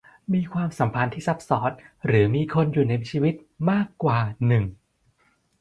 [0.33, 1.71] มีความสัมพันธ์ที่ซับซ้อน
[2.05, 3.35] หรือมีคนอยู่ในชีวิต
[3.69, 4.63] มากกว่าหนึ่ง